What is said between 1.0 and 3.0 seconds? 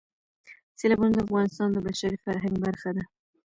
د افغانستان د بشري فرهنګ برخه